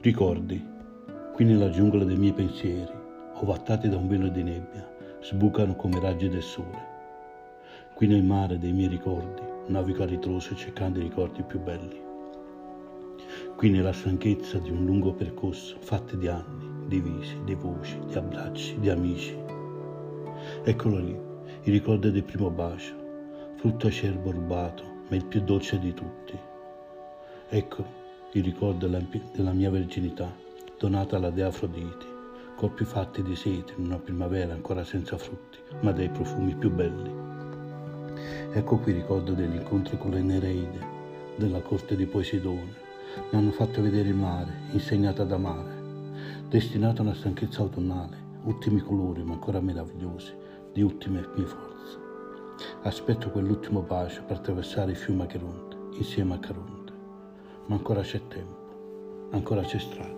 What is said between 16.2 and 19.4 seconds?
anni, di visi, di voci, di abbracci, di amici.